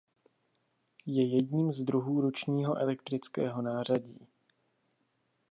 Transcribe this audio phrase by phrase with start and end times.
[1.05, 4.27] Je jedním z druhů ručního elektrického nářadí.